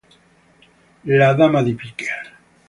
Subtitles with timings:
[1.03, 2.09] La dama di picche